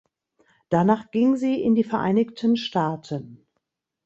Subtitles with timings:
[0.69, 3.45] Danach ging sie in die Vereinigten Staaten.